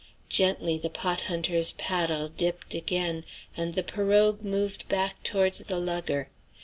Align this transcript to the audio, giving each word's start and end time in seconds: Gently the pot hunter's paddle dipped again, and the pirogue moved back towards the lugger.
Gently 0.29 0.79
the 0.79 0.89
pot 0.89 1.21
hunter's 1.29 1.73
paddle 1.73 2.27
dipped 2.27 2.73
again, 2.73 3.23
and 3.55 3.75
the 3.75 3.83
pirogue 3.83 4.41
moved 4.43 4.89
back 4.89 5.21
towards 5.21 5.59
the 5.59 5.77
lugger. 5.77 6.27